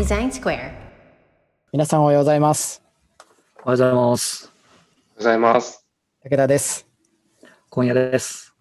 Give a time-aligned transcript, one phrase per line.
[0.00, 0.72] デザインスクエア。
[1.72, 2.82] 皆さんおはようございます。
[3.62, 4.44] おはようございます。
[4.46, 4.54] おはよ
[5.14, 5.86] うございます。
[6.24, 6.88] 武田です。
[7.68, 8.54] 今夜です。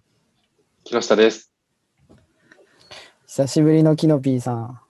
[0.84, 1.54] 木下です。
[3.25, 4.82] 久しぶりのキノピーさん。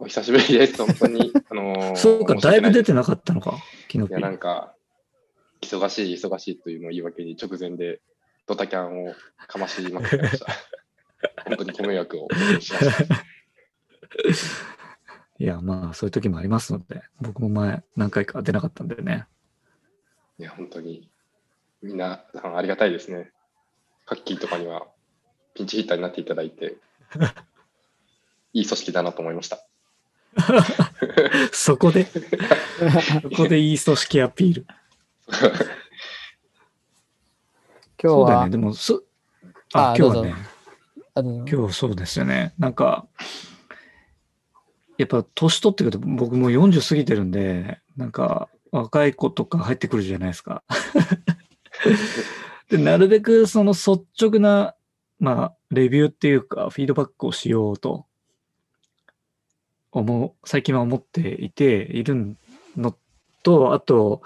[0.00, 0.84] お久しぶりです。
[0.84, 1.32] 本当に。
[1.48, 3.52] あのー そうか、だいぶ出てななかったのか、
[3.92, 4.74] 昨日いや、なんか、
[5.60, 8.00] 忙しい、忙しいというのを言い訳に直前で
[8.48, 9.14] ドタキャンを
[9.46, 10.46] かましまくってました。
[11.46, 14.79] 本当にご迷惑をおかけしました。
[15.40, 19.24] いや、まあ、そういう時もありますので、僕も前、何回か出なかったんでね。
[20.38, 21.08] いや、本当に、
[21.80, 23.32] みんなありがたいですね。
[24.04, 24.86] カッキーとかには
[25.54, 26.76] ピンチヒッターになっていただいて、
[28.52, 29.64] いい組織だなと思いました。
[31.52, 34.66] そこで、そこでいい組織アピール。
[35.26, 35.38] 今
[37.98, 39.02] 日は、そうだよね、でも、そ
[39.72, 40.34] ああ今日はね、
[41.14, 42.52] あの今日そうですよね。
[42.58, 43.06] なんか、
[45.00, 50.62] やっぱ年取ってくると僕も40過ぎてるんで、なんか若い子とか入ってくるじゃないですか。
[52.68, 54.74] で、なるべくその率直な、
[55.18, 58.04] まあ、レビューっていうか、フィードバックをしようと、
[59.90, 62.36] 思う、最近は思っていて、いる
[62.76, 62.94] の
[63.42, 64.20] と、あと、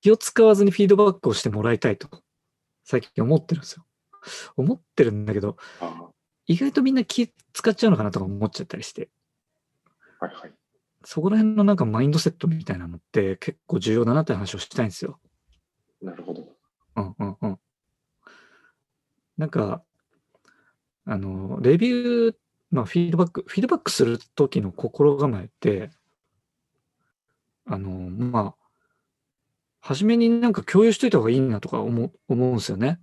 [0.00, 2.22] 気を使わずにフィードバックをしてもらいたいと、
[2.84, 3.84] 最近思ってるんですよ。
[4.56, 6.05] 思ってるんだけど、あ
[6.46, 9.08] 意外とみんな気使っちゃうのかなとか思っちゃったりして、
[10.20, 10.52] はいはい。
[11.04, 15.20] そこら辺のなんかマインドセットみたいなのって結構重要だなって話をしたいんですよ。
[16.02, 16.48] なるほど。
[16.96, 17.58] うんうんうん。
[19.36, 19.82] なんか、
[21.04, 22.34] あの、レビュー、
[22.70, 25.90] まあフィードバック、フィードバックするときの心構えって、
[27.66, 28.66] あの、まあ、
[29.80, 32.98] 初めになんか共有しといた方がいいなとか思う思うんですよね。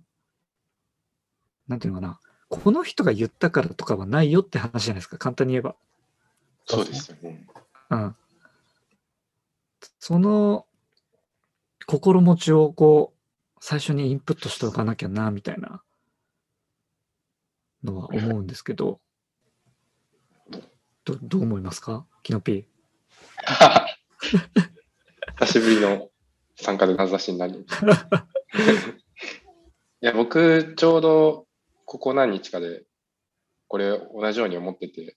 [1.66, 2.20] なんていうのかな。
[2.62, 5.18] この人が言ったからとかはないよって話じゃないですか。
[5.18, 5.74] 簡単に言えば。
[6.66, 7.46] そうですよね。
[7.90, 8.16] うん。
[9.98, 10.66] その
[11.86, 15.82] 心持ちをこう、最初にインプットしておかなきゃな、みたいな
[17.82, 19.00] のは思うんですけど、
[21.04, 22.06] どどう思いますか？
[22.22, 22.66] キノピ
[25.40, 26.08] 久しぶりの
[26.56, 28.26] 参加で名指しになりました。
[30.00, 31.46] いや、僕、ちょうど
[31.84, 32.84] ここ何日かで、
[33.68, 35.16] これ同じように思ってて、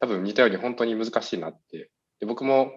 [0.00, 1.90] 多分似たように本当に難しいなって。
[2.20, 2.72] で僕も、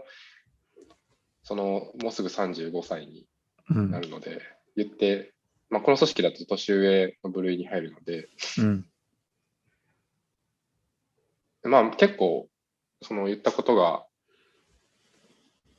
[1.43, 3.25] その、もうすぐ35歳に
[3.69, 3.99] な。
[3.99, 4.41] るので、
[4.75, 5.33] 言って、
[5.69, 8.85] まあ、この組織だと年上の部類に入るので、うん。
[11.63, 12.47] まあ結構、
[13.01, 14.05] その言ったことが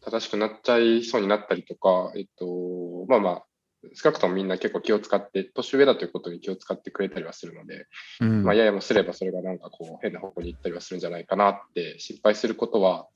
[0.00, 3.46] 正しくなっちゃいそうになったりとか、えっと、まあまあ、
[3.94, 7.86] 少なくともみんな結構気を使って、年上だということに気を使ってくれたりはするので、
[8.20, 13.08] うんまあ、ややもすればそれがなんかこう変な方向に行ったりはするんじゃないかなって心配することは、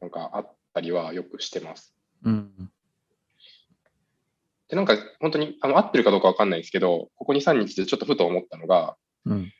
[0.00, 1.94] なんかあったりはよくしてます。
[2.24, 2.50] うん。
[4.68, 8.96] で、なんか本当にあの合ってるかどうかわかんないですけど、ここ2、3日でちょっとふと思ったのが、
[9.26, 9.52] うん。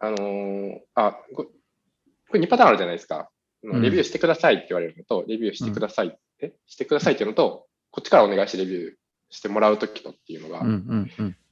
[0.00, 3.30] あのーあこ、これ2パターンあるじゃないですか。
[3.62, 8.92] レビューしてくださいって言われるのと、レビューしてくださいって、してくださいっていうのと、こっちからお願いしてレビュー
[9.34, 10.62] してもらうときとっていうのが。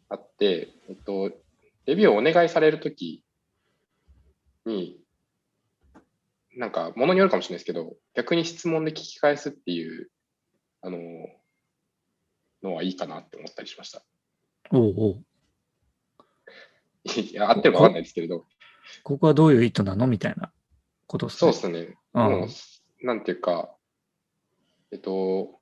[0.08, 1.32] あって、えっと、
[1.86, 3.24] レビューをお願いされるとき
[4.64, 5.00] に、
[6.54, 10.10] なんか、ものによるかもしれないですけど、逆に質問で聞き返すっていう、
[10.80, 11.00] あのー
[12.62, 14.04] のはいいかなって思ったりしました。
[14.70, 15.24] おうおう。
[17.20, 18.46] いや、合ってるかわかんないですけれど、
[19.02, 20.06] ここはどういう意図なの？
[20.06, 20.52] みたいな
[21.08, 21.52] ことですね。
[21.52, 21.96] そうですね。
[22.14, 23.74] うんもう、なんていうか、
[24.92, 25.58] えっと、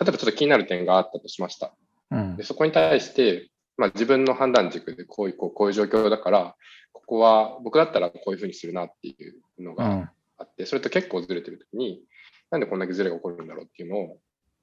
[0.00, 1.74] 例えばちょっと気になる点があったとしました。
[2.10, 2.44] うんで。
[2.44, 6.56] そこに対して、まあ、自分の判断軸でこういう、こうこういう状況だから、
[6.92, 10.10] ここは僕だったらこういうふうにするなっていうのがうん。
[10.38, 12.02] あって、それと結構ずれてるときに、
[12.50, 14.18] なんでこんだけずれが起こるんだろうっていうのを、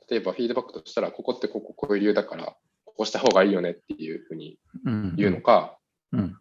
[0.09, 2.55] 例えばフィードバックとしたら、ここってこここういう理由だから、
[2.85, 5.15] こうした方がいいよねっていうふうにうん。
[5.15, 5.77] 言うのか、
[6.11, 6.37] うん。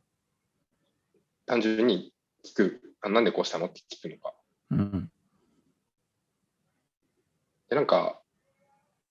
[1.47, 2.13] 単純に
[2.45, 4.35] 聞く、あなんでこうしたのって聞くのか。
[4.71, 5.11] うん。
[7.69, 8.20] で、なんか、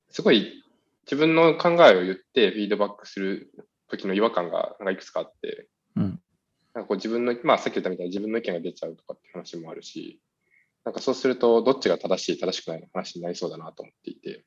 [0.09, 0.63] すごい
[1.05, 3.51] 自分の考えを言ってフィードバックする
[3.89, 6.21] 時の違和感がなんかいくつかあって、うん。
[6.73, 10.19] なんかこう自分の、まあさっき言ったみたいに自分の意見が出ちゃうとかって話もあるし、
[10.85, 14.45] なんかそうするとどっちが正しい、正しくないの話になりそうだなと思っていて、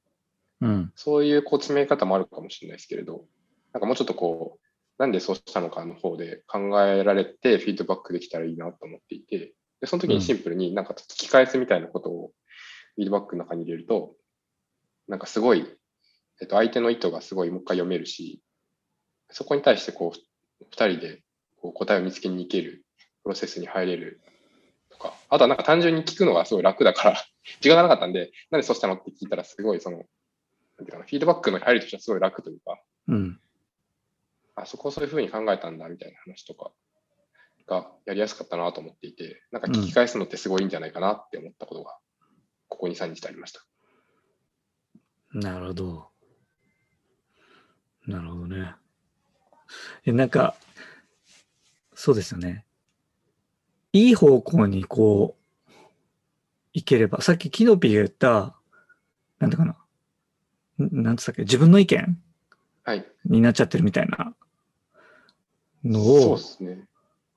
[0.61, 0.93] うん。
[0.94, 3.25] そういうこう詰め方もあるかもしれないですけれど、
[3.73, 4.67] なんかもうちょっとこう、
[4.99, 12.31] なんでそうしたのかの方で考えられてフィードバックできたらいいなと思っていて、でその時にシンプルになんか聞き返すみたいなことを
[12.94, 14.15] フィードバックの中に入れると、
[15.12, 15.67] なんかすごい、
[16.41, 18.41] えっと、相手の意図がすごいもう一回読めるし、
[19.29, 21.23] そこに対してこう、二人で
[21.61, 22.82] こう答えを見つけに行ける
[23.23, 24.23] プロセスに入れる
[24.99, 27.23] か、あとはなんか単純に聞くのがすごい楽だから、
[27.61, 33.38] 時間がなかったんで、なんでそうしたのって聞いたら、すごいその、なんていうかな、フィードバックの入りとしてはすごい楽というか、うん。
[34.55, 36.70] あそこをそういうふうに考えたんだみたいな話とか
[37.67, 41.99] がやりやすかったなと思っていて、なんか聞き返すのってすごいいいんじゃないかなって思ったことが、
[42.69, 43.61] ここ2、3日ありました。
[45.34, 46.08] なるほど。
[48.06, 48.75] なるほどね。
[50.05, 50.55] え、なんか、
[51.94, 52.64] そうですよね。
[53.93, 55.73] いい方向にこう、
[56.73, 58.56] いければ、さっきキノピーが言った、
[59.38, 59.76] なんていうかな。
[60.87, 62.19] んなんつったっけ、自分の意見
[62.84, 63.06] はい。
[63.25, 64.34] になっちゃってるみたいな
[65.84, 66.88] のをそうで、すね。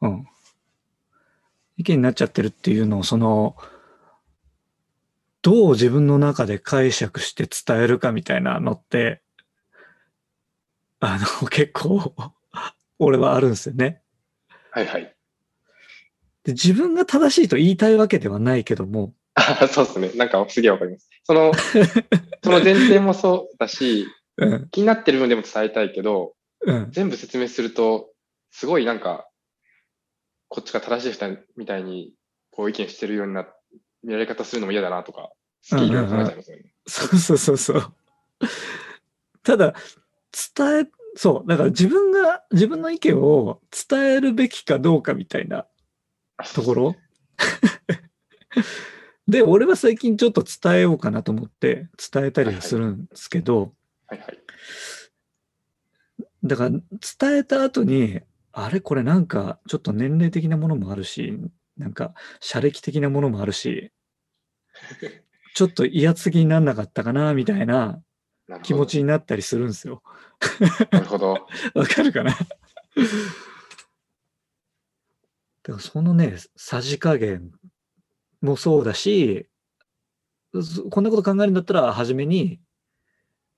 [0.01, 0.27] うん。
[1.77, 3.55] 意見になっちゃってるっていうのを、その、
[5.45, 9.21] どう自分の中で解釈して伝えるかみたいなのって、
[10.99, 12.15] あの、 結構、
[12.97, 14.01] 俺はあるんですよね。
[14.71, 15.15] はいはい。
[16.45, 20.11] で自分が正しいと言いたいわけではないけども、あそうですね。
[20.15, 21.09] なんかすげえわかります。
[21.23, 21.53] その、
[22.43, 24.07] その前提もそうだし、
[24.37, 28.11] うん、気になってる分でも伝えたいけど、うん、全部説明すると、
[28.49, 29.29] すごいなんか、
[30.47, 32.15] こっちが正しい人みたいに、
[32.49, 33.54] こう意見してるようにな、見
[34.13, 35.31] られ方するのも嫌だなとか、
[35.61, 36.63] すげえいろいろ考えちゃいますよね。
[36.87, 37.93] そうそうそうそう。
[39.43, 39.73] ただ、
[40.55, 45.65] 伝え、そう、だから自分が、自分の意見を伝えるべきかどうかみたいな
[46.53, 46.95] ところ？
[49.27, 53.73] で、俺は最近ちょっと伝えようかなと思って伝えたりはするんですけど、
[54.07, 54.39] はいはい。
[56.43, 56.81] だから伝
[57.37, 58.19] えた後に、
[58.51, 58.81] あれ？
[58.81, 61.39] これなんかちょっと年齢的なものもあるし、
[61.77, 63.91] なんか社歴的なものもあるし、
[65.53, 68.01] ちょっと威圧的になんなかったかな、みたいな
[68.63, 70.03] 気持ちになったりするんですよ。
[70.91, 71.47] なるほど。
[71.73, 72.31] わかるかな？
[72.31, 72.51] だか
[75.67, 77.51] らそのね、さじ加減
[78.41, 79.47] もそうだし、
[80.61, 82.59] そこんなこと考えるんだったら、初めに、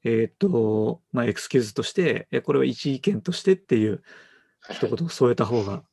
[0.04, 4.04] えっ、と、まあ、エクスキューズとして、えこれは一意見としてっていう
[4.62, 5.84] はい一言を添えた方が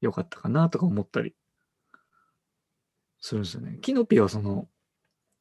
[0.00, 1.34] 良かったかなとか思ったり
[3.26, 3.78] するんですよね。
[3.82, 4.68] キノピはその、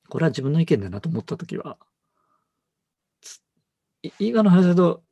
[0.10, 1.78] これは自分の意見だなと思ったときは、
[4.20, 5.04] 今の話だと、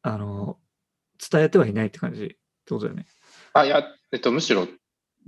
[0.00, 0.58] あの、
[1.30, 2.36] 伝えてはいないって感じって
[2.70, 3.06] ことだよね。
[3.52, 4.66] あ、いや、えっと、むしろ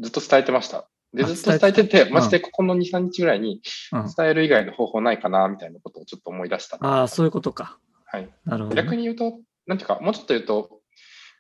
[0.01, 0.89] ずっと伝えてました。
[1.13, 3.61] で、あずっと伝えてて、たマジでここの2、3日ぐらいに
[3.93, 4.11] うん。
[4.17, 6.79] 伝える以外の方法ないかな、みたいなことをちょっと思い出した。
[6.81, 7.79] ああ、そういうことか。
[8.07, 8.31] はい。
[8.47, 10.81] なるほどね、逆に言うと、なんていうか、もうちょっと言うと、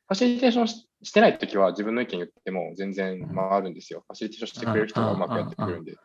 [0.09, 0.69] ファシリテーション
[1.07, 4.05] ししてないときは自分の意見言っても全然回るんですよ。
[4.07, 5.97] ファシリテーションしてくれる人がうまくやってくれるんで。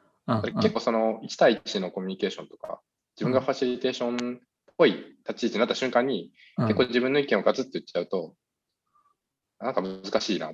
[0.61, 2.79] 結構その1対1のコミュニケーションとか、
[3.15, 4.39] 自分がファシリテーションっ
[4.77, 4.91] ぽい
[5.27, 8.35] 立ち位置になった瞬間に、うん結構自分の意見をガツッと言っちゃうと、
[9.59, 10.51] なんか難しいな。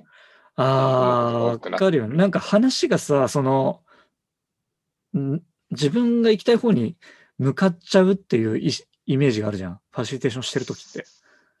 [0.56, 2.16] ああ、わかるよね。
[2.16, 3.82] なんか話がさ、その、
[5.16, 6.96] ん自分が行きたい方に
[7.36, 8.70] 向かっちゃうっていうイ
[9.06, 9.80] イメージがあるじゃん。
[9.90, 11.04] ファシリテーションしてるときって。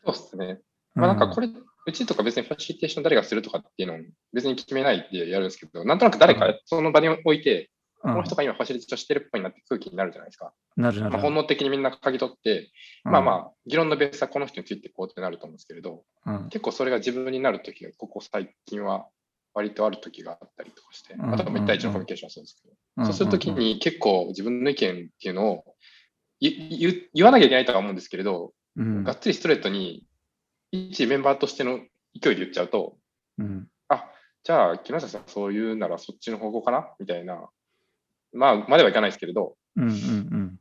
[0.04, 0.60] そうですね。
[0.94, 1.52] まあなんかこれ、れ、
[1.88, 3.98] うちとか別にファシリテーション誰がするとかっていうのを
[4.34, 7.70] 別に決めないでやるんですけど、なんとなく誰かその場に置いて、
[8.04, 8.12] うん。
[8.12, 10.52] この人が今ファシリテーションしてるっぽいなって空気になるじゃないですか。
[10.76, 11.12] なるなる。
[11.12, 12.70] まあ、本能的にみんな嗅ぎ取って、
[13.04, 16.48] まあまあ、議論のベースはこの人についてこうってなると思うんですけれど、あ、うん。
[16.50, 19.06] 結構それが自分になるときが、ここ最近は
[19.54, 21.32] 割とあるときがあったりとかして、うん。
[21.34, 25.64] あとは1対1のコミュニケーションはそうですけど、うんそうするときに結構自分の意見っていうのを
[26.40, 29.04] 言言言わなきゃいけないとは思うんですけれど、うん。
[29.04, 30.04] がっつりストレートに、
[30.70, 31.78] 一メンバーとしての
[32.20, 32.96] 勢いで言っちゃうと、
[33.38, 33.68] うん。
[33.88, 34.10] あ、
[34.44, 36.94] じゃあ木下さんそういうならそっちの方向かな？
[36.98, 37.48] みたいな、
[38.32, 40.60] まあ、まではいかないですけれど、うんうんうん。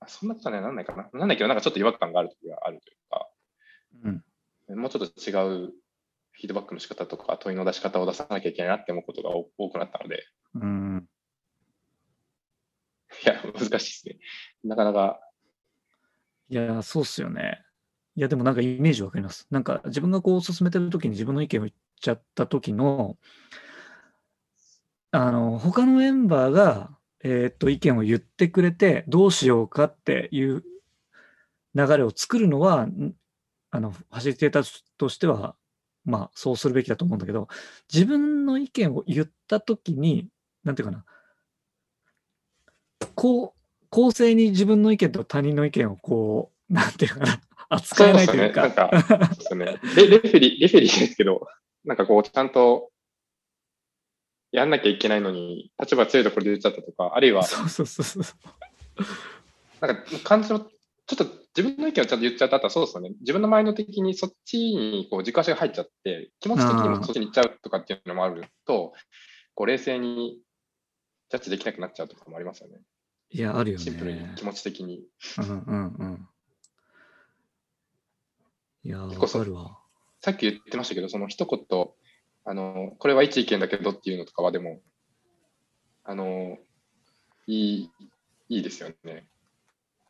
[0.00, 1.08] あそんなことはね、なんないかな。
[1.12, 3.28] なんないけど、なんかちょっと違和感があるときがあるというか、
[4.68, 4.80] うん。
[4.80, 5.32] もうちょっと違
[5.66, 5.72] う
[6.32, 11.08] フィードバックの仕方とか問いの出し方を出さなきゃいけないなって思うことが多多くなったので、うん。
[13.24, 14.18] いや、難しいですね。
[14.64, 15.20] なかなか、
[16.48, 17.65] いや、そうっすよね。
[18.16, 19.46] いや、でもなんかイメージわかります。
[19.50, 23.16] なんか自分がこう進めてるときに自分の意見を言っちゃったときの、
[25.10, 30.64] あの、他のメンバーが、えーっと、意見を言ってくれて、どうしようかっていう
[31.74, 32.88] 流れを作るのは、
[33.70, 35.54] あの、ファシリテーターとしては、
[36.06, 37.48] まあ、そうするべきだと思うんだけど、
[37.92, 40.28] 自分の意見を言ったときに、
[40.64, 41.04] なんていうかな、
[43.14, 48.68] こう、公正に自分の意見と他人の意見をこう、なんていうかな、扱えないというか。
[48.68, 50.06] そうですねなんかそうですね。
[50.08, 51.46] レレフェリー、レフェリーですけど、
[51.84, 52.90] なんかこう、ちゃんと
[54.52, 58.24] やんなきゃいけないのに、立場強いところで言っちゃったとか、あるいは、そうそうそうそう。
[59.86, 60.66] なんか感情ちょ
[61.14, 61.24] っと
[61.56, 63.10] 自分の意見をちゃんと言っちゃったらそうですよね。
[63.20, 68.92] 自分のマインド的にそっちにこう軸足が入っちゃって、気持ち的にもそっちに行っちゃうとかっていうのもあると、
[69.54, 70.38] こう冷静に
[71.30, 72.80] ジャッジできなくなっちゃうとかもありますよね。
[73.30, 74.32] いや、あるよシンプルにね。
[74.36, 75.04] 気持ち的に。
[75.38, 76.28] うんうんうん。
[78.86, 79.78] いや、わ結構そうかるわ。
[80.20, 81.86] さっき言ってましたけど、その一言、
[82.44, 84.80] あの、これは一意見だけどっていうのとかはでも、
[86.04, 86.56] あの、
[87.48, 87.90] いい、
[88.48, 89.26] いいですよね。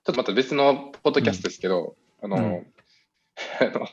[0.05, 2.73] ちょっとまた別のポッドキャストですけど、あの、うん
[3.61, 3.89] あの、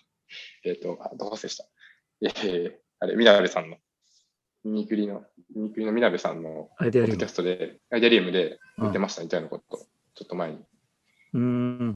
[0.65, 1.65] えっ、と、あどう忘れした。
[2.21, 3.77] えー、あれ、みなべさんの、
[4.65, 5.25] ミニクリの、
[5.55, 7.27] ミニクリのみなべさんのポッドキャ。
[7.27, 9.77] ストで、アイデアリウムで言ってうんました、みたいなこと、
[10.15, 10.65] ちょっと前に。
[11.33, 11.95] うん。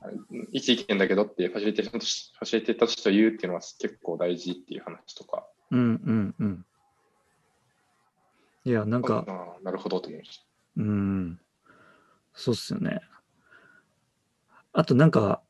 [0.51, 5.79] 一意見だけどっていうファシリテーションとし、ファシリテーターとして言うっていうのは結構大事っていう話とか、うん。
[5.79, 6.35] うん。
[6.39, 6.65] うん。
[8.65, 9.01] いや、なん。
[9.03, 9.25] か、
[9.63, 10.45] なるほどと思いました。
[10.77, 11.39] うん。
[12.33, 13.01] そうっすよね。
[14.73, 15.11] あとなん。
[15.11, 15.41] か、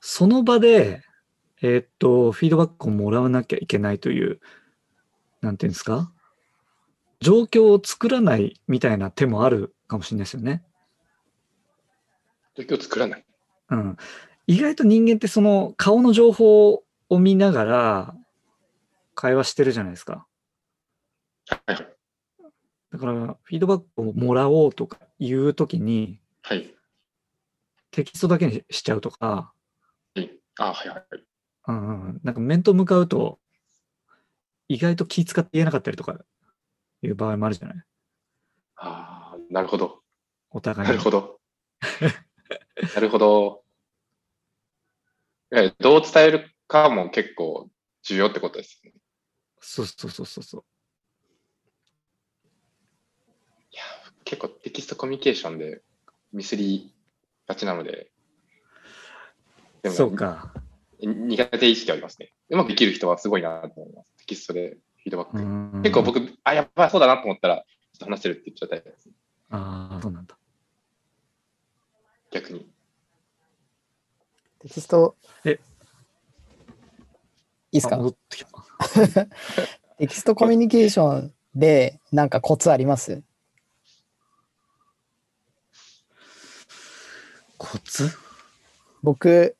[0.00, 1.02] その場で、
[1.62, 4.40] えーっと、フィードバックをもらわなきゃいけないという、
[5.40, 5.56] なん。
[5.56, 5.72] ていうん。
[5.72, 6.12] ですか
[7.20, 10.64] 状況を作らないみたいな手もあるかもしれないですよね。
[12.56, 13.24] 状況を作らない。
[13.70, 13.96] うん。
[14.46, 18.14] 意外と人間ってその顔の情報を見ながら
[19.14, 20.26] 会話してるじゃないですか。
[21.46, 21.86] はいはい。
[22.92, 26.74] だから、フィードバックをもらおうとか言うときに、はい。
[27.90, 29.52] テキストだけにしちゃうとか、
[30.14, 30.30] はい。
[30.58, 31.04] あはいはい
[31.68, 33.38] うん、なんか面と向かうと、
[34.68, 36.18] 意外と気使って言えなかったりとか
[37.02, 37.76] いう場合もあるじゃない
[38.76, 40.00] ああ、なるほど。
[40.50, 40.96] お互いに。
[40.96, 41.38] なるほど。
[42.94, 43.64] なるほど。
[45.78, 47.68] どう伝えるかも結構
[48.02, 48.98] 重要ってことですよね。
[49.60, 50.64] そうそうそうそうそう。
[53.70, 53.82] いや、
[54.24, 55.82] 結構テキストコミュニケーションで
[56.32, 56.94] ミスり
[57.46, 58.10] がちなので、
[59.82, 60.52] でもそうか。
[61.00, 62.32] 苦手意識ありますね。
[62.48, 64.18] うまくできる人はすごいなと思います。
[64.18, 65.38] テキストでフィードバック。
[65.38, 66.02] うん結構。
[66.02, 67.62] 僕、あ、やっぱりそうだなと思ったら、ちょ
[67.96, 69.10] っと話してるって言っちゃったりです、
[69.50, 70.36] ああ、そうなんだ。
[72.32, 72.66] 逆に。
[74.60, 75.64] テキスト、えあ
[77.72, 77.96] いいですか？
[77.96, 78.50] 戻ってきた。
[79.98, 83.22] テキストコミュニケーションでなんかコツあります？
[87.58, 88.08] コツ？
[89.02, 89.56] 僕、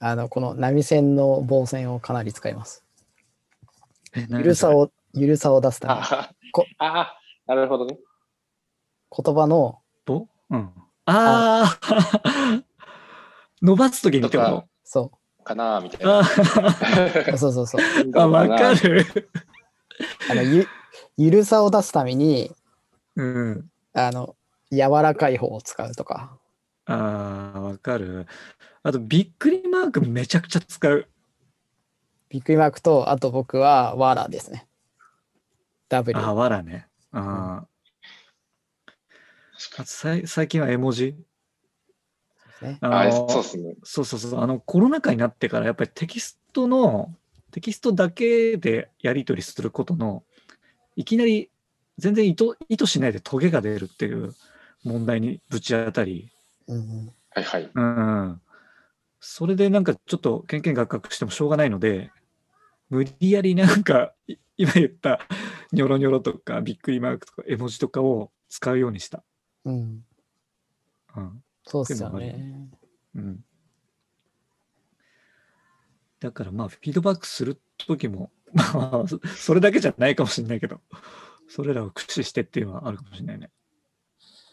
[0.00, 2.84] あの、この波線の棒線をかなり使います。
[4.14, 4.80] え、ゆるさを。
[4.82, 7.98] を、ゆるさを出すために、あこあ、なるほどね。
[9.16, 10.72] 言葉の、ぼうん。
[11.06, 12.62] ああ
[13.62, 15.12] 伸ばすときにってこととそ
[15.44, 17.34] かなみたいあな。
[17.34, 17.80] う、そうそうそう。
[18.14, 19.04] あ、わかる。
[20.30, 20.66] あのゆ、
[21.16, 22.52] ゆるさを出すために、
[23.16, 23.70] うん。
[23.92, 24.36] あの、
[24.70, 26.38] 柔らかい方を使うとか。
[26.86, 28.26] ああ、わかる。
[28.82, 31.08] あと、びっくりマークめちゃくちゃ使う。
[32.28, 34.66] びっくりマークと、あと僕はわらですね。
[35.88, 36.18] W。
[36.18, 36.86] ああ、わらね。
[37.12, 37.64] あ
[40.26, 41.16] 最近は絵文字？
[42.60, 43.74] ねあそうですね。
[43.82, 44.40] そうそうそう。
[44.40, 47.14] あの、コロナ禍になってから、やっぱりテキストの、
[47.50, 50.24] テキストだけでやり取りすることの、
[50.96, 51.50] いきなり
[51.98, 54.34] 全然意図意図しないでトゲが出るっていう
[54.84, 56.30] 問題にぶち当たり、
[56.66, 57.70] うんうんはいはい。
[57.72, 58.40] うん。
[59.20, 62.10] それでなんかちょっとけんけんがっかくしてもしょうがないので、
[62.90, 65.20] 無理やりなんか、い今言った
[65.72, 69.24] ニョロニョロとかびっくりマークとか絵文字とかを使うようにした。
[69.64, 70.04] うん。
[71.16, 71.44] うん。
[71.64, 72.68] そうっすよね。
[73.14, 73.44] うん。
[76.20, 80.80] だからまあ、フィードバックするときも、 まあ、そそれだけじゃないかもしれないけど、
[81.48, 83.50] それらを駆使してっていうのはあるかもしれないね。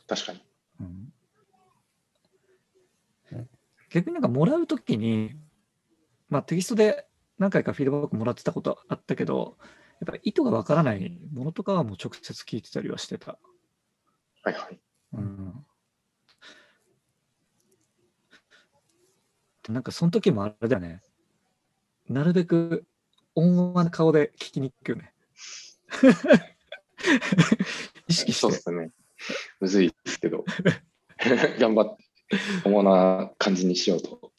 [0.07, 0.41] 確かに。
[0.79, 0.89] うんう
[3.35, 3.49] ん
[3.91, 5.35] 逆になんかもらうときに、
[6.29, 7.07] まあテキストで
[7.39, 9.57] 何回かフィードバックもらってたことあったけど、
[9.99, 13.39] やっぱり意図がわからないものとかはもう直接聞いてたりはしてた。
[14.43, 14.79] はいはい。
[15.13, 15.65] うん。
[19.63, 21.01] でなんかその時もあれだよね。
[22.07, 22.85] なるべく
[23.35, 25.13] 温和な顔で聞きに行くよね。
[28.07, 28.41] 意識して。
[28.41, 28.91] そうですね。
[29.59, 30.45] むずいですけど、
[31.59, 32.03] 頑張って、
[32.63, 34.31] 主な感じにしようと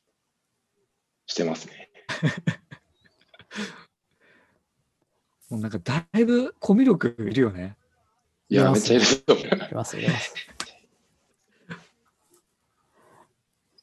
[1.27, 1.91] してますね。
[5.51, 7.77] もうなんかだいぶコミュ力いるよね。
[8.49, 9.47] いや、いますめっちゃいると思う。
[9.47, 10.35] いきます、いきます。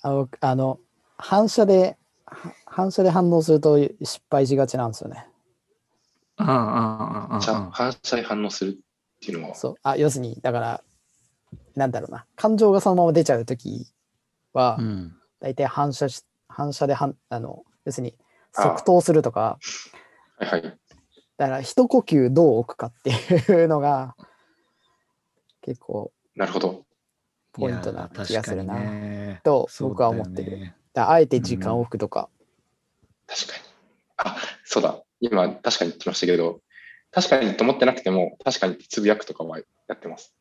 [0.08, 0.80] あの、あの
[1.18, 5.28] 反射で、は反射で反応すると失敗しがちなんですよね。
[6.38, 7.72] ああ、ああ、ああ。
[7.72, 8.76] 反射に反応するっ
[9.20, 9.76] ていうのは、そう。
[9.84, 10.84] あ、要するに、だから、
[11.76, 12.26] なんだろうな。
[12.36, 13.88] 感情がそのまま出ちゃうとき
[14.54, 15.18] はう、ん。
[15.40, 18.16] 大体反射し、反射で反、あの、要するに
[18.56, 19.60] あ即答するとか、
[20.38, 20.62] はいはい。
[21.38, 24.16] だから一呼吸どう置くかっていうのが、
[25.62, 26.87] 結構なるほど。
[27.60, 28.76] ポイントな気がするな。
[28.76, 32.30] ねとそう僕は思ってるねあえて時間を置くとか、
[33.28, 33.64] 確かに。
[34.18, 35.04] あ、そうだ。
[35.20, 36.62] 今、確かに言ってましたけど、
[37.12, 40.34] 確かにと思ってなくても、確かにつぶやくとかはやってます。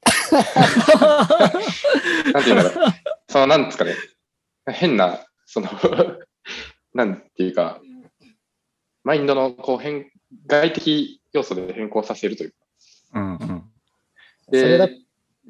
[2.32, 2.94] なんていうんだろう。
[3.28, 3.94] その、なんですかね。
[4.66, 5.68] 変な、その、
[6.94, 7.80] なんていうか、
[9.04, 10.10] マインドのこう変
[10.46, 12.56] 外的要素で変更させるというか。
[13.14, 13.70] うんうん。
[14.46, 14.96] それだで、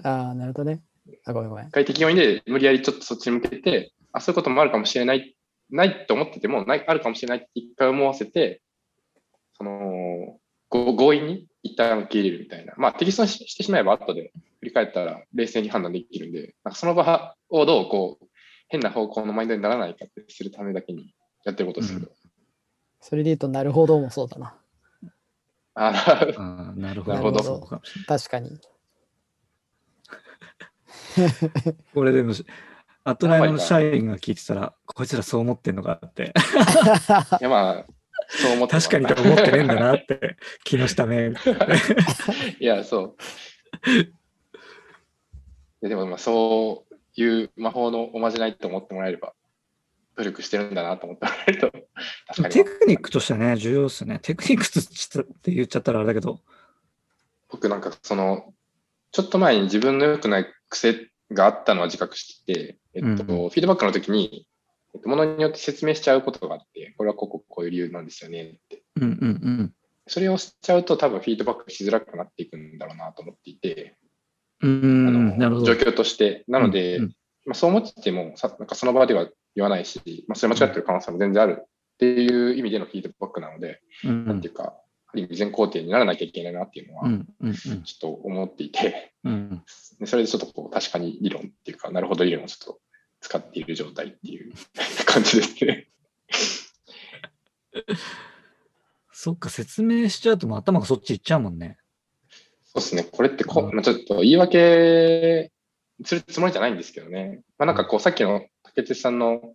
[0.02, 0.82] ああ、なるほどね。
[1.26, 1.70] あ、ごめんごめん。
[1.70, 5.36] 外的要因で無理やりちょっとそっちに向けて、あ、そういうこともあるかもしれない、
[5.70, 8.62] ないと思ってても、ないあるかもしれないって一回思わせて、
[9.58, 12.74] その、ご強引に一旦受け入れるみたいな。
[12.76, 18.26] まあ、テキストにししてしまえば後で振り返ったら冷静に判断できるんで、なんかその場をどうこう、
[18.68, 21.14] 変な方向のマインドにならないかってするためだけに
[21.44, 22.12] やってることですけど。
[23.00, 24.56] それで言うと、なるほどもそうだな。
[25.74, 27.14] あなるほど。
[27.14, 28.58] なるほどそうかもしれない確かに。
[31.94, 32.32] これでも、
[33.04, 36.32] アトライの社員が聞いてたら、こいつらそう思ってんのかって、
[37.40, 37.86] いやまあ、
[38.28, 41.32] そう思って確かにと思ってねえんだなって、木下め。
[42.58, 43.16] いや、そう。
[43.90, 44.08] い
[45.82, 49.34] やでも、まあ、そういう魔法のおまじないと思ってもらえれば、
[50.16, 51.70] 努力してるんだなと思ってもらえると、
[52.26, 52.54] 確かに。
[52.54, 54.18] テクニックとしてはね、重要ですね。
[54.20, 56.40] テクニックとしてって言っちゃったらあれだけど、
[57.48, 58.52] 僕なんか、その、
[59.12, 64.46] ちょっと前に自分の良くない癖があったのは自覚してて、えっと、うんフィードバックの時に、
[64.94, 68.82] えっと、ものによって説明しちゃうことがあって、これはこここういう理由なんですよねって。
[68.96, 69.30] うんうんう
[69.64, 69.72] ん。
[70.06, 73.96] それをしちゃうと多分フィードバックしづらくなっていくんだろうなと思っていて、
[74.62, 75.66] うーあん、のなるほど。
[75.66, 76.44] 状況として。
[76.48, 81.64] なので、うんうんまあ、そう思っててもさ、なんかその場では言わないし、まあ、それ間違ってる可能性も全然あるっ
[81.98, 84.74] ていう意味でのフィードバックなので、うんなんていうか、
[85.08, 87.08] ある意味全肯定にならなきゃいけないなっていうのは、
[87.54, 89.62] ちょっと思っていて、うん
[89.98, 92.80] でそれでちょっとこう確かに理論っていうか、なるほど理論をちょっと
[93.20, 94.52] 使っている状態っていう
[95.06, 95.88] 感じですね。
[99.12, 101.78] そっか、説明しちゃうともう頭がそっち行っちゃうもんね。
[102.64, 103.04] そうですね。
[103.04, 105.50] これってこ、うんまあ、ちょっと言い訳
[106.04, 107.40] するつもりじゃないんですけどね。
[107.58, 109.54] まあなんかこう、さっきの竹内さんの、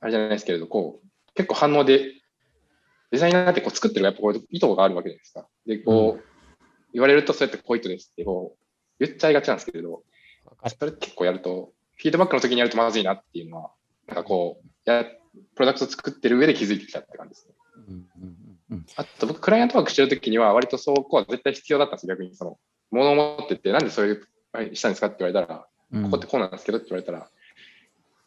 [0.00, 2.19] あれじゃないですけれど、こう、結構反応で、
[3.10, 5.46] デザイナーってこう作ってるやっぱこう意図があるわけじゃないですか。
[5.66, 6.24] で、こう、
[6.92, 10.02] 言われるとそうやってこういう意図ですってこう、言っちゃいがちなんですけれど、
[10.78, 13.70] それ結構やると、フィードバックの時にやるとまずいなっていうのは、
[14.06, 17.54] なんかこう、や、プロダクト作ってる上で気づいてきたって感じですね。
[17.88, 18.36] うんうん
[18.70, 22.36] うんあと僕、クライアントワークしてるときには、割とそこは絶対必要だったんですよ、逆に。
[22.36, 22.58] その、
[22.92, 27.28] 物を持ってって、なんでそういう、したんですかって言われたら、うんここってこうなんですけどって言われたら、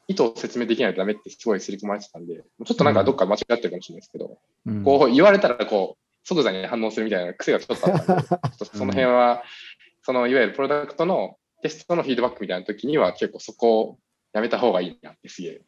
[0.07, 9.43] 意図を説明できないとダメってすごい刷り込まれてたんで、ちょっとなんかどっか間違ってるかもしれないですけど、うんこう言われたら、こう、即座に反応するみたいな癖がちょっとあったんで、 ちょっとその辺は、
[10.01, 13.99] そのいわゆるプロダクトのテストのフィードバックみたいな時には、結構そこを
[14.33, 15.61] やめた方がいいなってすげえ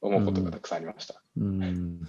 [0.00, 1.22] 思うことがたくさんありました。
[1.36, 2.00] うん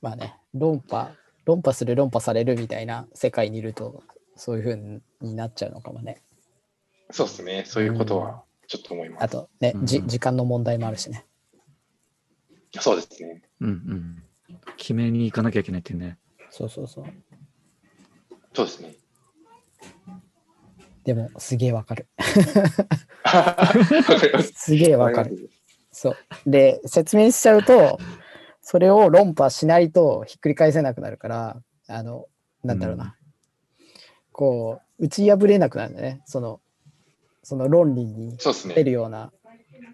[0.00, 1.10] まあね、論破、
[1.44, 4.02] 論破する論破されるみたいな世界にいると、
[4.36, 4.76] そういう風
[5.20, 6.22] になっちゃうのかもね。
[7.10, 7.64] そうですね。
[7.66, 9.24] そういうことはちょっと思います。
[9.24, 11.26] あとね、じうん時間の問題もあるしね。
[12.78, 13.42] そうですね。
[13.60, 14.24] うんうん
[14.76, 16.18] 決めに行かなきゃいけないっていうね。
[16.50, 17.04] そうそうそう。
[18.54, 18.94] そうですね。
[21.04, 22.06] でも、すげえわかる。
[24.42, 25.50] す すげえわかる。。
[25.90, 26.16] そう。
[26.46, 27.98] で、説明しちゃうと、
[28.60, 32.26] それを論破しないとひっくり返せなくなるから、あの、
[32.62, 33.16] なんだろうな。
[34.32, 36.22] こう、打ち破れなくなるんだね。
[36.26, 36.60] その、
[37.48, 38.84] その論理にそうですね出。
[38.84, 39.32] るような、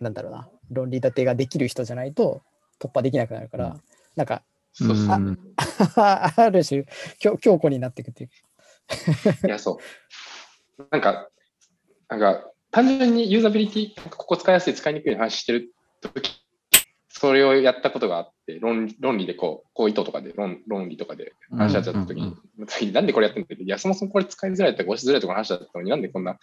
[0.00, 0.48] なんだろうな。
[0.72, 2.42] 論理立てができる人じゃないと
[2.80, 3.80] 突破できなくなるから、うん
[4.16, 5.14] なんか、そうですね。
[5.16, 5.38] ん
[5.96, 6.84] ある種
[7.18, 8.30] 強、強固になっていくっていう。
[9.46, 9.78] いや、そ
[10.78, 10.86] う。
[10.90, 11.30] なんか、
[12.08, 16.43] なんか、単純にユーザビリティ、ここ使いやすい、使いにくいの話してるとき、
[17.28, 22.36] それをやったことがあって、論論理でこう、こう意図とかで、論論理とかで話し合っちゃったときに、
[22.92, 23.62] なんでこれやってんだっけ？
[23.62, 26.38] いや、そもそもこれ使いづらいとか押しづらいとか話だったのに、なんでこんな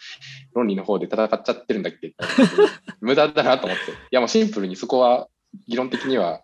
[0.53, 2.15] 論理の方で戦っちゃってるんだっけ
[3.01, 3.91] 無駄だなと思って。
[3.91, 5.27] いや、もうシンプルにそこは、
[5.67, 6.43] 議論的には、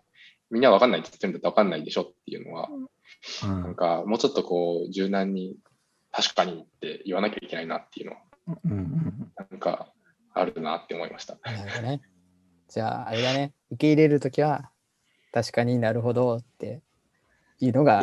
[0.50, 5.56] みんなわかんないって言ってるんだったらわかんないでしょっていうのは、うんなんか、もうちょっとこう、柔軟に、
[6.12, 8.18] 確かにって言わなきゃいけないなっていうのは、
[8.64, 9.92] うんうんなんか、
[10.34, 11.36] あるなって思いました。
[11.44, 12.00] なるほどね。
[12.68, 13.52] じゃあ、あれだね。
[13.70, 14.70] 受け入れるときは、
[15.32, 16.82] 確かになるほどって
[17.60, 18.02] いうのが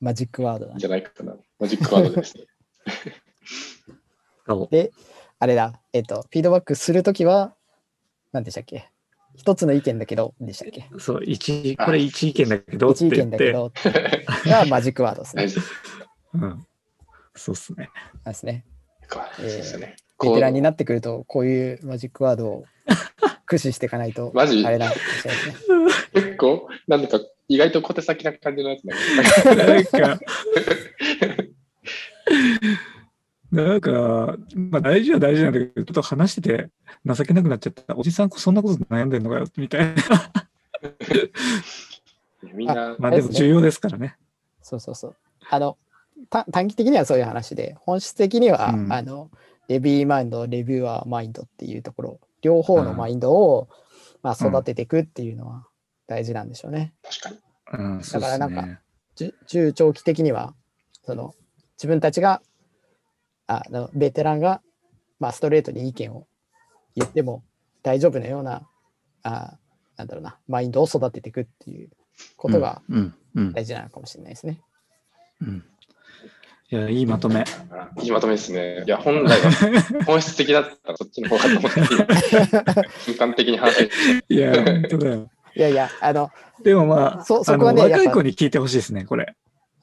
[0.00, 0.86] マジックワードだねじ。
[0.86, 1.34] ゃないかな。
[1.58, 2.44] マジックワードですね。
[4.70, 4.92] で、
[5.38, 5.80] あれだ。
[5.92, 7.54] えっと、フィードバックするときは、
[8.32, 8.90] 何でしたっけ？
[9.36, 10.88] 一つの意見だけど、でしたっけ？
[10.98, 13.72] そう、一、これ一意見だけどって一意見だけど、
[14.46, 15.46] がマジックワードですね。
[16.34, 16.66] うん。
[17.34, 17.90] そうっすね。
[18.24, 18.64] なんですね。
[19.08, 19.96] かそうですよね。
[20.20, 22.64] ベテランにこなってくると、こういうマジックワードを
[23.46, 24.64] 駆使していかないと、マジ？
[24.64, 25.76] あれなんかもしれないですね。
[26.14, 30.20] う 結構、なんだか意外と小手先な感じのやつなんでなんか、
[33.52, 36.70] なんか、まあ大事は大事なんだけど、ちょっと話してて
[37.04, 37.96] 情けなくなっちゃった。
[37.96, 39.94] おじさんそんなこと悩んでんのかよ、みたいな。
[42.52, 44.16] みんな、まあでも重要ですからね。
[44.62, 45.16] そうそうそう。
[45.50, 45.76] あの、
[46.30, 49.30] た短期的にはそういう話で、本質的には、うんあの、
[49.68, 53.68] レビーマインド、レビュアーマインドっていうところ、両方のマインドを、
[54.22, 55.66] まあ、育てていくっていうのは
[56.06, 56.92] 大事なんでしょうね。
[57.02, 57.38] 確かに。
[57.72, 58.60] うん、だからなんで
[59.16, 59.32] すね。
[59.46, 60.54] 中長期的には、
[61.04, 61.34] その、
[61.78, 62.42] 自分たちが、
[63.46, 64.62] あのベテランが、
[65.20, 66.26] まあ、ストレートに意見を
[66.96, 67.44] 言っても
[67.82, 68.68] 大丈夫なような、
[69.22, 69.58] あ
[69.96, 71.90] なんだろうな、マインドを育てていくっていう
[72.36, 74.60] ことがうん、うん、大事なのかもしれないですね。
[75.40, 75.64] うん。
[76.74, 77.44] いや、いいまとめ。
[77.70, 78.82] あいいまとめですね。
[78.84, 83.88] いや、本来は 本質的だったらそっちの方かと思って、瞬間的に話し
[84.26, 85.30] ていや、本当だよ。
[85.54, 86.32] いやいや、あの、
[86.64, 89.36] でもまあ、そそこはね若い子に聞いてほしいですね、これ。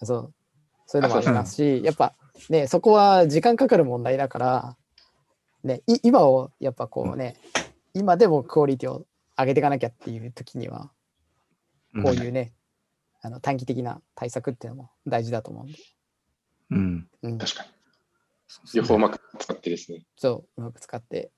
[0.03, 0.33] そう、
[0.85, 2.13] そういうのもありますし、やっぱ
[2.49, 4.77] ね、そこは時間かかる問題だから、
[5.63, 7.37] ね、い今をやっぱこうね、
[7.93, 9.05] 今でもクオリティを
[9.39, 10.91] 上げていかなきゃっていう時には、
[12.03, 12.51] こういうね、
[13.21, 15.77] あの短期的な対策っていうのも大事だと思うんで、
[16.71, 17.07] うん。
[17.21, 17.69] うん、確かに。
[18.73, 20.03] 両方うまく使ってですね。
[20.17, 21.31] そう、うまく使って